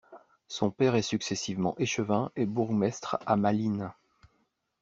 Son 0.47 0.71
père 0.71 0.95
est 0.95 1.03
successivement 1.03 1.75
échevin 1.77 2.31
et 2.35 2.47
bourgmestre 2.47 3.19
à 3.27 3.35
Malines. 3.35 3.93